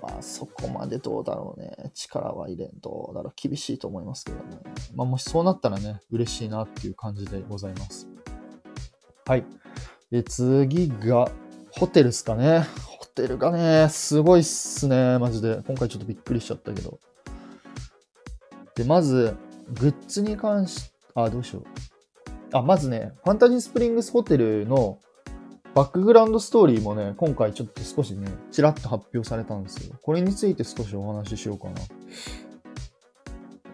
[0.00, 1.92] まあそこまでどうだろうね。
[1.94, 4.58] 力は入れんと、だから厳しいと思いますけどね。
[4.94, 8.08] まあもしそうなったらね、嬉しいなっていう感じでございます。
[9.26, 9.44] はい。
[10.10, 11.30] で、次が、
[11.70, 12.66] ホテルっすかね。
[12.86, 15.62] ホテルがね、すごいっすね、マジで。
[15.66, 16.98] 今回ちょっとびっくりしちゃったけど。
[18.74, 19.36] で、まず、
[19.78, 21.64] グッズに関し、あ、どうしよう。
[22.52, 24.98] あ、まずね、ファンタジースプリングスホテルの
[25.74, 29.94] バックグラウンドストーリーもね、今回ちょっと少しね、ちらっと発表されたんですよ。
[30.02, 31.74] これについて少しお話ししようかな。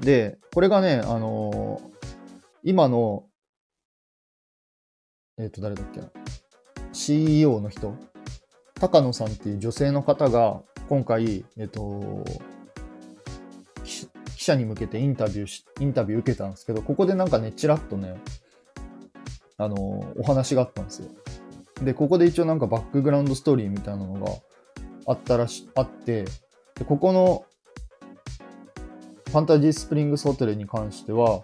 [0.00, 1.96] で、これがね、あのー、
[2.64, 3.24] 今の、
[5.38, 6.10] えっ、ー、と、誰だっけな。
[6.92, 7.94] CEO の人、
[8.74, 12.24] 高野さんっていう女性の方が、今回、えっ、ー、と、
[13.84, 18.20] 記者に向けてインタビューし、インタビュー受けたんですけど、ここでなんかね、ちらっとね、
[19.58, 19.76] あの
[20.18, 21.10] お話があったんですよ。
[21.82, 24.32] で、ここで一応なんかバックグラウンドストーリーみたいなのが
[25.06, 26.24] あったらし、あって、
[26.78, 27.44] でここの
[29.26, 31.42] ファンタジースプリングスホテルに関しては、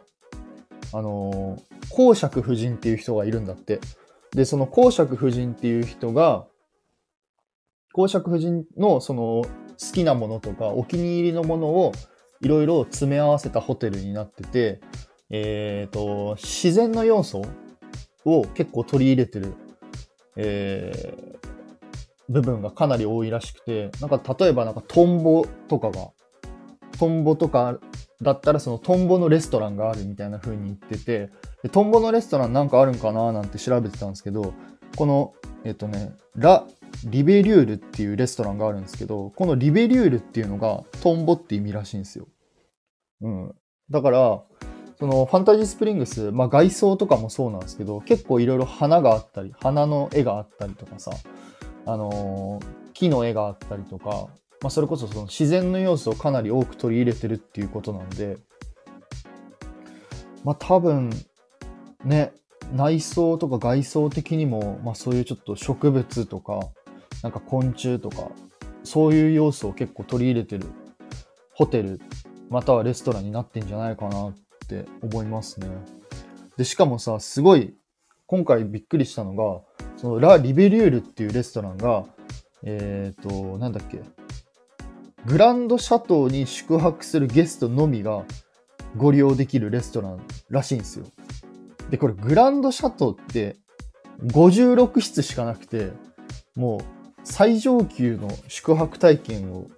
[0.92, 3.80] あのー、公爵夫人っていう人がいるんだって。
[4.34, 6.46] で、その公爵夫人っていう人が、
[7.92, 9.46] 公爵夫人のその好
[9.92, 11.92] きなものとかお気に入りのものを
[12.40, 14.80] いろいろ詰め合わせたホテルになってて、
[15.30, 17.42] えっ、ー、と、自然の要素
[18.24, 19.54] を結構取り入れてる
[20.36, 26.10] えー、部分がかなり多いらしくて、なんか例えばなんかトンボとかが、
[26.98, 27.78] トンボとか
[28.22, 31.30] だったらそのトンボのレストランがあるみたいな風に言ってて、
[31.62, 34.54] でトンボのレストランなんかあるんかななんて調べてたんですけど、
[34.96, 36.64] この、えっ、とね、ラ・
[37.04, 42.28] リベリュールっていうレストランがあるんですけど、このリベリュールっていうのがトンボって意味らしいんですよ。
[43.22, 43.54] うん。
[43.90, 44.42] だから、
[45.02, 51.10] そのファンタジースプリングス、まあ、外装とかもそうなんですけど、結構いろいろ花があったり、花の絵があったりとかさ、
[51.86, 54.28] あのー、木の絵があったりとか、
[54.60, 58.36] まあ、それこそその自然の要素をかなり多く取り入れてるっていうことなんで、
[60.44, 61.10] まあ多分、
[62.04, 62.32] ね、
[62.72, 66.60] 内装とか外装的にも、まあそういうちょっと植物とか、
[67.24, 68.30] なんか昆虫とか、
[68.84, 70.66] そういう要素を結構取り入れてる
[71.54, 72.00] ホテル、
[72.50, 74.34] またはレストランになってんじゃないかなっ
[74.80, 75.68] って思いますね。
[76.56, 77.74] で、しかもさ、すごい、
[78.26, 79.61] 今回びっくりしたのが、
[79.96, 82.04] そのラ・リベリュールっていうレストランが、
[82.64, 84.00] えっ、ー、と、なんだっけ、
[85.26, 88.24] グランドシャトーに宿泊するゲストのみが
[88.96, 91.06] ご利用できるレストランらしいんですよ。
[91.90, 93.56] で、これグランドシャトーって
[94.24, 95.92] 56室しかなくて、
[96.56, 96.80] もう
[97.24, 99.68] 最上級の宿泊体験を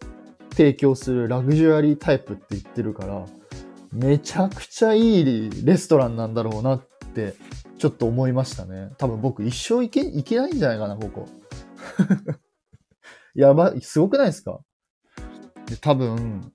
[0.51, 3.27] 提供するラグジュアリータイプって言ってるから、
[3.95, 6.83] めちゃくちゃいいレストランなんだろうなっ
[7.15, 7.35] て
[7.79, 8.91] ちょっと思いましたね。
[8.99, 11.29] 多分僕一生行け、行けないんじゃないかな、ここ。
[13.35, 14.61] やばい、すごくないですか？
[15.67, 16.53] で、多分、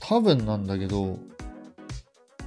[0.00, 1.18] 多分なんだけど、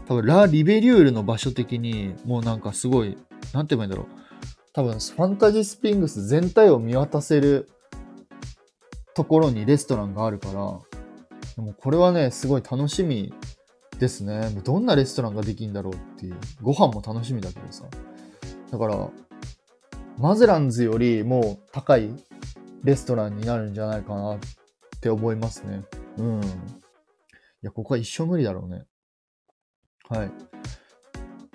[0.08, 3.18] 多分ラ・リベリュールの場所的にもうなんかすごい、
[3.54, 4.06] なんて言えばいいんだろう。
[4.74, 7.70] 多分ファンタジースプリングス全体を見渡せる
[9.16, 10.80] ところにレストランがあるから、
[11.56, 13.34] でもこれはね、すごい楽しみ
[14.00, 14.50] ですね。
[14.64, 16.38] どんなレストランができるんだろうっていう。
[16.62, 17.86] ご飯も楽しみだけどさ。
[18.72, 19.10] だから、
[20.18, 22.10] マゼランズよりも高い
[22.84, 24.40] レストランになるんじゃないかなっ
[25.02, 25.84] て思いますね。
[26.18, 26.42] うん。
[26.42, 26.46] い
[27.62, 28.86] や、ここは一生無理だろうね。
[30.08, 30.28] はい。
[30.28, 30.30] っ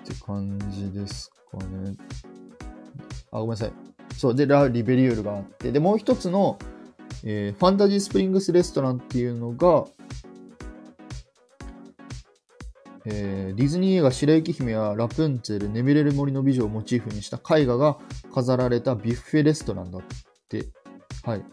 [0.05, 1.97] て感じですかね。
[3.31, 3.73] あ、ごめんなさい。
[4.15, 4.35] そう。
[4.35, 6.59] で、ラ・リベリュールがあって、で、もう一つの、
[7.23, 9.85] えー、ファンタジースプリングスレストランっていうのが、
[13.07, 17.97] えー、ディズニー映画白雪姫やラプンツェル、眠れる森の美女をモチーフにした絵画が
[18.33, 20.01] 飾られたビュッフェレストランだっ
[20.49, 20.69] て。
[21.23, 21.45] はい。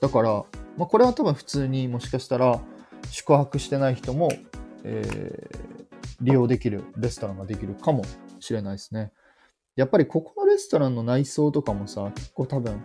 [0.00, 0.44] だから、
[0.76, 2.60] まあ、これは多分普通にもしかしたら
[3.10, 4.28] 宿泊してない人も、
[4.84, 8.04] えー、利用できるレストランができるかも
[8.40, 9.12] しれないですね。
[9.76, 12.82] やっぱりここのレストランの内装とかもさ、結構多分、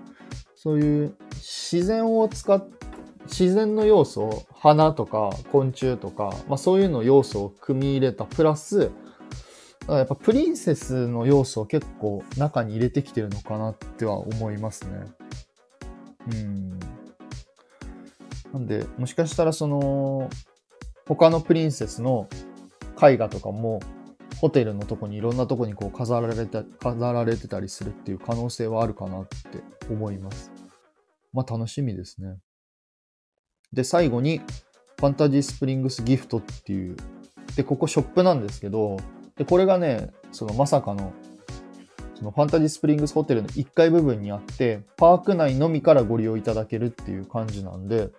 [0.56, 2.64] そういう自然を使っ
[3.26, 8.92] 自然の要素、花とか昆虫とか、まあそういうの要素を組み入れたプラス、
[9.88, 15.06] やっぱプリンセスの要素を結構中に入れてきてるのかなっては思いますね。
[16.32, 16.80] うん。
[18.54, 20.30] なんで、もしかしたらその、
[21.06, 22.30] 他のプリンセスの
[23.02, 23.82] 絵画とかも、
[24.40, 30.52] ホテルのとこにいろんなとこにこう飾られて、飾られてたりするっていう可能性はあるかなって思います。
[31.34, 32.38] まあ楽しみですね。
[33.74, 34.42] で、最後に、
[35.00, 36.96] ファンタジースプリングスギフトっていう、
[37.56, 38.98] で、ここショップなんですけど、
[39.36, 41.12] で、これがね、そのまさかの、
[42.16, 48.10] そのファンタジースプリングスホテルの1階部分にあって、パーク内のみからご利用いただけるっていう感じなんで、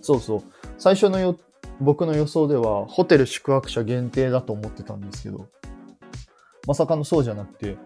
[0.00, 0.42] そうそう。
[0.78, 1.36] 最初のよ
[1.80, 5.46] 僕の予想では、ホテル宿泊者限定だと思ってたんですけど、
[6.66, 7.76] まさかのそうじゃなくて、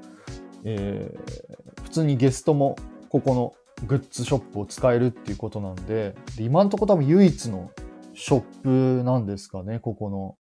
[0.64, 2.76] えー普通にゲストも
[3.10, 3.52] ここの
[3.86, 7.70] グッズショップを使えるっていうことなんで、で今んとこ多分唯一の
[8.14, 10.36] ショップなんですかね、ここの。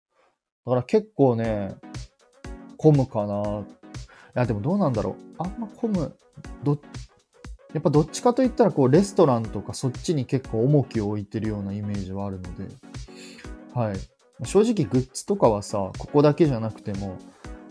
[0.64, 1.76] だから結構ね、
[2.76, 3.60] 混むかな。
[3.60, 3.64] い
[4.34, 5.34] や、でもどうなんだろう。
[5.38, 6.16] あんま混む、
[6.62, 6.78] ど、
[7.72, 12.66] やっぱどっちかといったらこうレストランとかそっちに結構重きを置いてるようなイメージはあるので、
[13.74, 13.96] はい。
[14.44, 17.16] 正直グッズとかはさ、ここだけじゃなくても、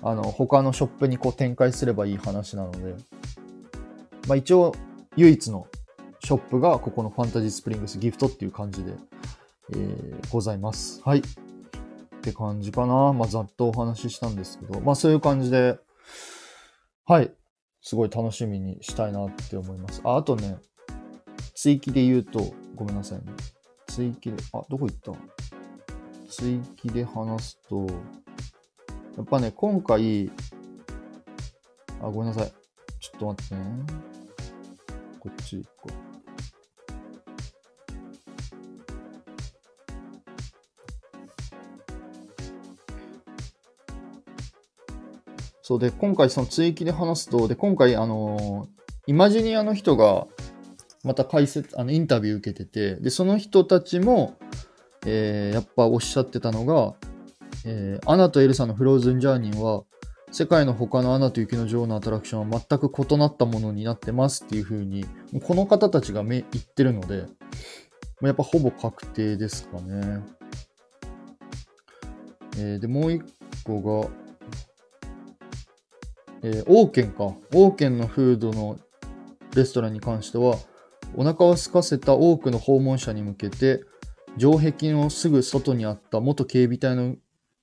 [0.01, 2.95] あの、他のショップにこう展開すればいい話なので、
[4.27, 4.73] まあ一応
[5.15, 5.67] 唯一の
[6.23, 8.93] ショップがここのファンタジースプリングスギフトっていう感じで、
[9.73, 11.01] えーございます。
[11.05, 11.19] はい。
[11.19, 11.21] っ
[12.21, 13.13] て感じかな。
[13.13, 15.77] まあざっとお話ししたんですけど、まあそういう感じで、
[17.05, 17.31] はい。
[17.81, 20.01] すごい楽しみにしたいなって思います。
[20.03, 20.57] あ、あとね、
[21.53, 23.25] 追記で言うと、ごめんなさいね。
[23.87, 25.11] 追記で、あ、どこ行った？
[26.27, 27.85] 追記で話すと、
[29.15, 30.31] やっぱね、今回、
[32.01, 32.51] あ、ごめんなさい。
[32.99, 33.61] ちょっと待ってね。
[35.25, 36.15] こっち行こう。
[45.63, 48.67] そうで、今回その追記で話すと、で、今回、あの
[49.07, 50.27] イマジニアの人が、
[51.03, 54.37] また解説、あの、インタビュー受けてて、で、その人たちも、
[55.07, 56.93] えーやっぱおっしゃってたのが、
[57.65, 59.85] えーアナとエルサのフローズンジャーニーは、
[60.37, 65.05] 世界の他のアナと雪の女王のアトラクションは全く異なったものになってますっていう風に、
[65.45, 67.23] この方たちがめ言ってるので、
[68.21, 70.21] やっぱほぼ確定ですかね。
[72.57, 73.23] えーで、もう一
[73.63, 74.09] 個が、
[76.43, 77.23] えーオーケンか。
[77.23, 78.77] オーケンのフードの
[79.55, 80.57] レストランに関しては、
[81.15, 83.85] お腹を空かせた多くの訪問者に向けて、
[84.37, 87.15] 城壁のすぐ外にあった元警備隊の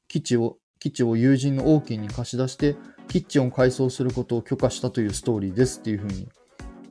[0.08, 2.74] 基地を基地を友人のオーケンに貸し出して、
[3.06, 6.28] キッチンを改装することを許可したというストーリーですっていう風に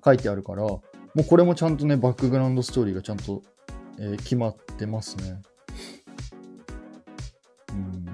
[0.05, 0.81] 書いてあるから、も
[1.17, 3.43] うこれもちゃんとね、バックグラウンドストーリーがちゃんと、
[3.99, 5.41] えー決まってますね。
[7.71, 8.05] うん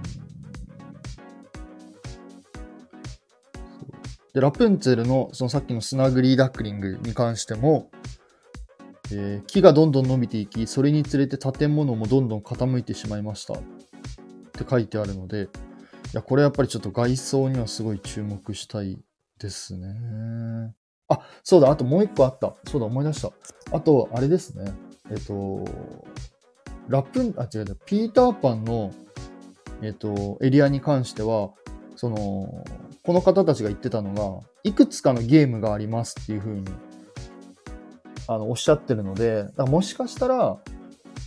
[4.34, 7.92] で、ラプンツェルの、そのさっきのスナグリーダックリングに関しても、
[9.12, 13.54] えー木がどんどん伸びていき、それにつれて建物もどんどん傾いてしまいました。
[13.54, 13.58] っ
[14.58, 15.50] て書いてあるので、
[16.14, 19.00] や、これやっぱりちょっと外装にはすごい注目したい
[19.40, 20.74] ですね。
[21.10, 22.56] あ、そうだ、あともう一個あった。
[22.70, 23.32] そうだ、思い出した。
[23.72, 24.74] あと、あれですね。
[25.10, 25.64] えっと、
[26.88, 28.94] ラップ、あ、違う違う、ピーターパンの、
[29.82, 31.52] えっと、エリアに関しては、
[31.96, 32.66] その、
[33.04, 36.66] この方たちが言ってたのが、いくつかのゲームがありますっていう風に、
[38.28, 40.58] あの、おっしゃってるので、だもしかしたら、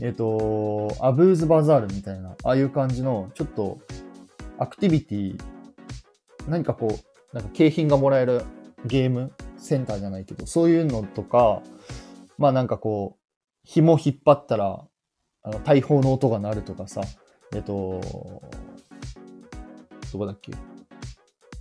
[0.03, 3.79] えっ、と、アブーズバザールみたいな、ああいう感じの、ちょっと、
[4.61, 5.43] アクティビティ、
[6.47, 6.89] 何かこ
[7.33, 8.43] う、なんか景品がもらえる
[8.85, 11.63] ゲームセンターじゃないけど、そういうのとか、
[12.37, 13.21] まあなんかこう、
[13.65, 14.85] 紐引っ張ったら、
[15.43, 17.01] あの、大砲の音が鳴るとかさ、
[17.55, 18.03] えっ、と、
[20.13, 20.53] どこだっけ？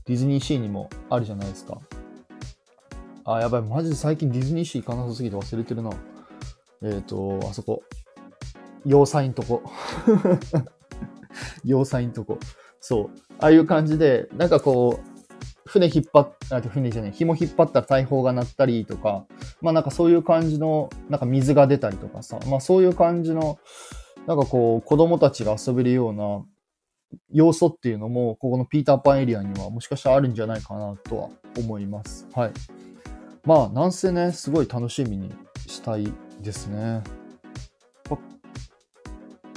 [0.05, 1.79] ディズニーシーにもあるじゃないですか。
[3.23, 5.91] あ、やばい、マジで最近ディズニーシー行かなさすぎて忘れてるな。
[6.83, 7.81] えっ、と、あそこ。
[8.85, 9.63] 要塞んとこ。
[11.63, 12.39] 要塞んとこ。
[12.81, 13.09] そう。
[13.39, 15.09] ああいう感じで、なんかこう、
[15.65, 19.25] 船引っ張っ、あ、船じゃない、紐引っ張ったら大砲が鳴ったりとか、
[19.61, 23.59] まあなんかそういう感じの、なんか水が出たりとかさ、まあそういう感じの、
[24.25, 26.43] なんかこう、子供たちが遊べるような
[27.31, 32.27] 要素っていうのも、ここのピーターパンエリアにはもしかしたらあるんじゃないかなとは思います。
[32.33, 32.51] はい。
[33.45, 35.33] まあ、なんせね、すごい楽しみに
[35.67, 36.11] したい
[36.41, 37.01] ですね。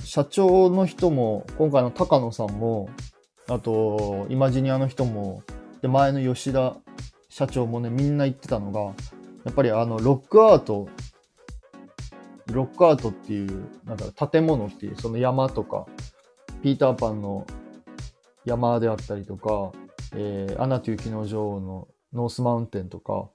[0.04, 2.90] 社長の人も、今回の高野さんも、
[3.48, 5.42] あと、イマジニアの人も、
[5.81, 6.76] で、前の吉田
[7.28, 8.81] 社長もね、みんな言ってたのが、
[9.44, 10.88] やっぱりあの、ロックアート、
[12.46, 15.87] ロックアートっていう、なんだろ、建物っていう、その山とか、
[16.62, 17.46] ピーターパンの
[18.44, 19.73] 山であったりとか、
[20.14, 23.29] えーアナと雪の女王のノースマウンテンとか、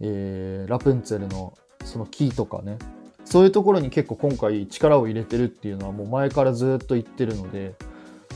[0.00, 2.78] えーラプンツェルのその木とかね、
[3.24, 7.74] そういうところに結構今回力を入れてるっていうのはもう前からずっと言ってるので、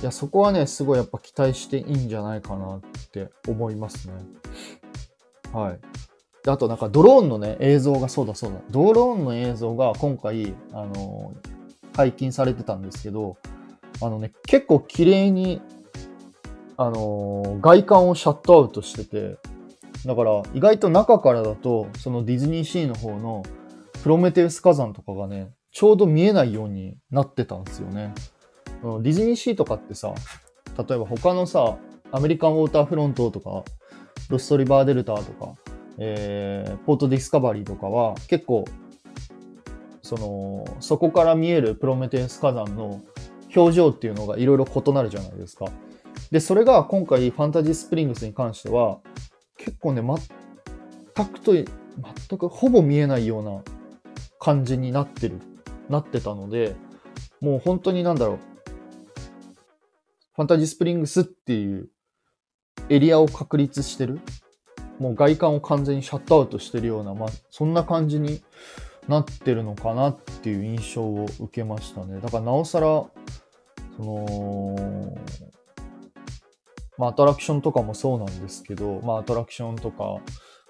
[0.05, 2.81] いや、そこはね、すごいやっぱ期待していいんじゃないかなっ
[3.11, 4.15] て思いますね。
[5.51, 5.81] はい。
[6.45, 8.59] であとなんかドローンのね、映像がそうだそうだ。
[8.69, 11.33] ドローンの映像が今回、あの
[11.95, 13.39] 解禁されてたんですけど、
[14.03, 15.63] あのね、結構綺麗に
[16.77, 19.39] あのー外観をシャットアウトしてて、
[20.05, 23.43] だから意外と中からだと、そのディズニーシーの方の
[24.03, 28.13] プロメテウス火山とかがね、ちょうど見えないようになってたんですよね。
[28.85, 30.15] うんディズニーシーとかってさ、
[30.77, 31.79] 例えば他のさ、
[32.13, 33.65] アメリカンウォーターフロントとか、
[34.29, 35.55] ロストリバーデルタとか、
[35.99, 38.65] えー、ポートディスカバリーとかは結構、
[40.03, 43.01] その、そこから見えるプロメテウス火山の
[43.55, 45.67] 表情っていうのがいろいろ異なるじゃないですか。
[46.31, 48.99] で、それが今回ファンタジースプリングスに関しては、
[49.57, 51.67] 結構ね、全くと、全
[52.39, 53.63] くほぼ見えないような
[54.39, 55.41] 感じになってる、
[55.89, 56.75] なってたので、
[57.41, 58.39] もう本当になんだろう、
[60.35, 61.89] ファンタジースプリングスっていう
[62.89, 64.21] エリアを確立してる、
[64.99, 68.43] もう外観を完全にシャットアウトしてるような、まあ、そんな感じに
[69.07, 72.21] なってるのかなっていう印象を受けましたね。
[72.21, 75.17] だからなおさら、その、
[76.99, 80.19] まあ、アトラクションとかもそうなんですけど、まあ、アトラクションとか、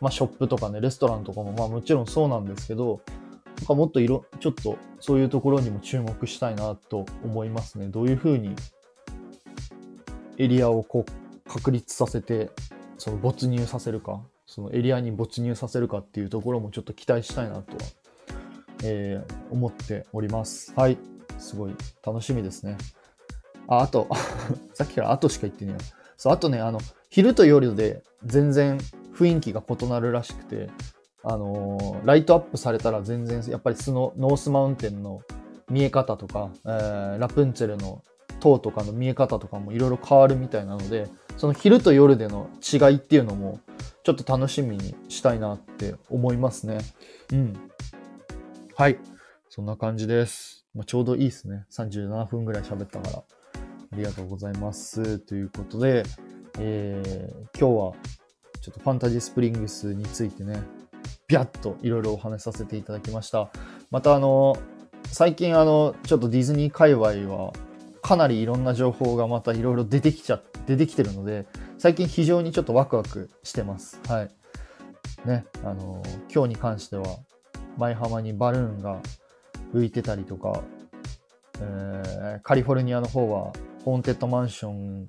[0.01, 3.01] まあ、ショップとかね、レストランとかも、まあ、もちろんそうなんですけど、
[3.57, 7.87] なんかもっといろ、ちょっとそういうところにも注目したいなと思いますね。
[7.89, 8.55] どういうふうに
[10.39, 12.51] エリアをこう確立させて、
[12.99, 17.83] その没入させるか、そのエリアに没入させるかっていうところもちょっと期待したいなとは、
[18.85, 20.73] えー思っております。
[20.75, 20.99] はい。
[21.39, 21.75] すごい
[22.05, 22.77] 楽しみですね。
[23.69, 24.09] あ、あと、
[24.75, 25.83] さっきからあとしか言ってねえ。
[26.17, 26.81] そう、あとね、あの、
[27.11, 28.79] 昼と夜で全然
[29.15, 30.71] 雰囲気が異なるらしくて、
[31.23, 35.21] あのーライトアップされたら全然、やっぱりスノノースマウンテンの
[35.71, 38.03] 見え方とか、えーラプンツェルの
[38.45, 43.61] 塔とかの見え方とかもいろいろ変わるみたいなので、その昼と夜での違いっていうのも、
[44.03, 46.79] ちょっと楽しみにしたいなって思いますね。
[47.33, 47.71] うん。
[48.77, 48.99] はい。
[49.49, 50.67] そんな感じです。
[50.75, 51.65] まあ、ちょうどいいですね。
[51.73, 53.19] 37分ぐらい喋ったから。
[53.19, 55.19] ありがとうございます。
[55.21, 56.03] ということで、
[56.59, 57.93] えー今日は
[58.61, 60.63] ちょっとファンタジースプリングスについてね、
[61.29, 63.51] ビャッといろいろお話しさせていただきました。
[63.91, 64.57] またあの、
[65.07, 67.53] 最近あの、ちょっとディズニー界隈は、
[68.05, 71.47] かなりいろんな情報がまたいろいろ出てきちゃ、出てきてるので、
[71.79, 73.99] 最近非常にちょっとワクワクしてます。
[74.07, 74.31] はい。
[75.27, 77.07] ね、あの、今日に関しては、
[77.79, 79.01] 舞浜にバルーンが
[79.73, 80.63] 浮いてたりとか、
[81.63, 83.53] えーカリフォルニアの方は、
[83.87, 85.09] ホーンテッドマンション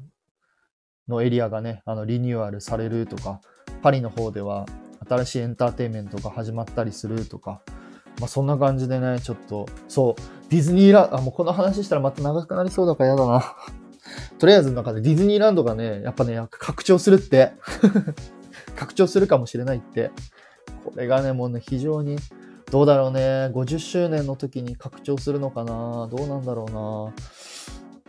[1.10, 3.42] のエリアがね、あの、リニューアルされるとか、
[3.82, 4.66] パリの方では
[5.06, 7.62] 新しいエンターテインメントが始まったりするとか、
[8.22, 13.56] まあそんな感じでね、ちょっと、そう、ディズニーランド、あ、もうこの話したらまた長くなりそうだからやだな。
[14.38, 17.54] とりあえずの中でディズニーランドがね、やっぱね、拡張するって。
[18.76, 20.12] 拡張するかもしれないって。
[20.84, 22.18] これがね、もうね、非常に、
[22.72, 27.14] どうだろうね、50周年の時に拡張するのかなどうなんだろうな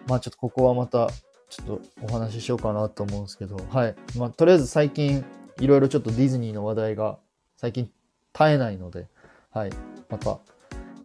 [0.08, 1.08] まあちょっとここはまた、
[1.48, 3.94] ちょっとお話ししようかなと思うんですけど、はい。
[4.16, 5.24] まあとりあえず最近、
[5.58, 7.18] いろいろちょっとディズニーの話題が
[7.56, 7.90] 最近
[8.34, 9.06] 絶えないので、
[9.50, 9.70] はい。
[10.10, 10.38] また、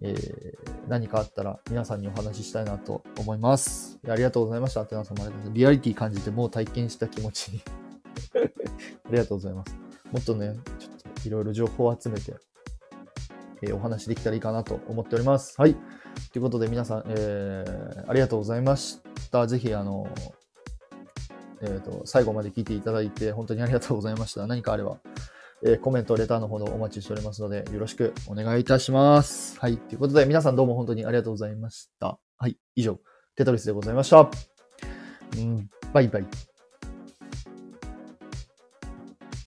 [0.02, 3.98] えー何かあったら皆さんにお話ししたいなと思います。
[4.10, 4.82] ありがとうございました。
[4.82, 7.62] アテナさんもありがとうございますリアリティ感じてもう体験した気持ちに。
[8.36, 9.76] ありがとうございます。
[10.12, 12.36] もっとね、ちょっといろいろ情報を集めて、
[13.62, 15.56] えーお話できたらいいかなと思っております。
[15.58, 15.76] はい。
[16.34, 19.00] ということで皆さん、えーありがとうございまし
[19.32, 19.48] た。
[19.48, 20.08] ぜひ、あの、
[21.62, 24.46] えっ、と、最後まで聞いていただいて本当にありがとうございました。
[24.46, 24.98] 何かあれば、
[25.64, 29.60] えーコメント、レターのほどお待ちしておりますので、よろしくお願いいたします。
[29.60, 29.78] はい。
[29.78, 32.20] ということで、皆さんどうも本当にありがとうございました。
[32.38, 32.58] はい。
[32.76, 33.00] 以上、
[33.36, 34.30] テトリスでございました。
[35.38, 36.51] うん、バイバイ。